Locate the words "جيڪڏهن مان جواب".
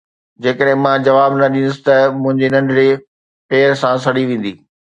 0.45-1.31